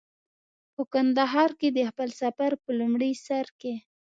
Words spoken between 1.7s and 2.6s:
د خپل سفر